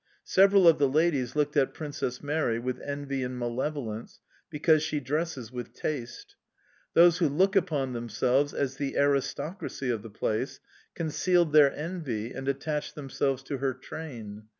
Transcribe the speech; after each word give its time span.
Several 0.25 0.67
of 0.67 0.79
the 0.79 0.89
ladies 0.89 1.35
looked 1.35 1.55
at 1.55 1.75
Princess 1.75 2.23
Mary 2.23 2.57
with 2.57 2.79
envy 2.79 3.21
and 3.21 3.37
malevolence, 3.37 4.19
because 4.49 4.81
she 4.81 4.99
dresses 4.99 5.51
with 5.51 5.73
taste. 5.75 6.35
Those 6.95 7.19
who 7.19 7.29
look 7.29 7.55
upon 7.55 7.93
themselves 7.93 8.51
as 8.51 8.77
the 8.77 8.97
aristocracy 8.97 9.91
of 9.91 10.01
the 10.01 10.09
place 10.09 10.59
concealed 10.95 11.53
their 11.53 11.71
envy 11.71 12.33
and 12.33 12.47
attached 12.47 12.95
themselves 12.95 13.43
to 13.43 13.59
her 13.59 13.75
train. 13.75 14.45